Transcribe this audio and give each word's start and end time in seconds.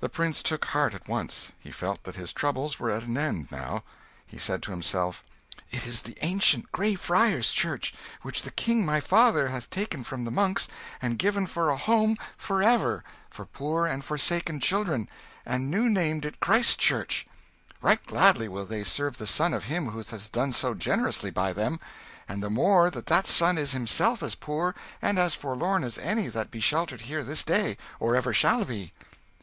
The 0.00 0.10
prince 0.10 0.42
took 0.42 0.66
heart 0.66 0.92
at 0.92 1.08
once 1.08 1.52
he 1.58 1.70
felt 1.70 2.04
that 2.04 2.14
his 2.16 2.34
troubles 2.34 2.78
were 2.78 2.90
at 2.90 3.04
an 3.04 3.16
end, 3.16 3.50
now. 3.50 3.84
He 4.26 4.36
said 4.36 4.62
to 4.64 4.70
himself, 4.70 5.24
"It 5.70 5.86
is 5.86 6.02
the 6.02 6.14
ancient 6.20 6.70
Grey 6.72 6.94
Friars' 6.94 7.50
Church, 7.52 7.94
which 8.20 8.42
the 8.42 8.50
king 8.50 8.84
my 8.84 9.00
father 9.00 9.48
hath 9.48 9.70
taken 9.70 10.04
from 10.04 10.26
the 10.26 10.30
monks 10.30 10.68
and 11.00 11.18
given 11.18 11.46
for 11.46 11.70
a 11.70 11.78
home 11.78 12.18
for 12.36 12.62
ever 12.62 13.02
for 13.30 13.46
poor 13.46 13.86
and 13.86 14.04
forsaken 14.04 14.60
children, 14.60 15.08
and 15.46 15.70
new 15.70 15.88
named 15.88 16.26
it 16.26 16.38
Christ's 16.38 16.76
Church. 16.76 17.26
Right 17.80 18.06
gladly 18.06 18.48
will 18.48 18.66
they 18.66 18.84
serve 18.84 19.16
the 19.16 19.26
son 19.26 19.54
of 19.54 19.64
him 19.64 19.88
who 19.88 20.00
hath 20.02 20.32
done 20.32 20.52
so 20.52 20.74
generously 20.74 21.30
by 21.30 21.54
them 21.54 21.80
and 22.28 22.42
the 22.42 22.50
more 22.50 22.90
that 22.90 23.06
that 23.06 23.26
son 23.26 23.56
is 23.56 23.72
himself 23.72 24.22
as 24.22 24.34
poor 24.34 24.74
and 25.00 25.18
as 25.18 25.34
forlorn 25.34 25.82
as 25.82 25.96
any 25.96 26.28
that 26.28 26.50
be 26.50 26.60
sheltered 26.60 27.00
here 27.00 27.24
this 27.24 27.42
day, 27.42 27.78
or 27.98 28.14
ever 28.14 28.34
shall 28.34 28.66
be." 28.66 28.92